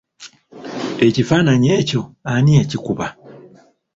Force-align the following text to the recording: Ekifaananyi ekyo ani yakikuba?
Ekifaananyi 1.07 1.69
ekyo 1.79 2.01
ani 2.33 2.51
yakikuba? 2.57 3.07